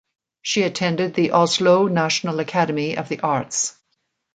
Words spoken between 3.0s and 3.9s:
the Arts.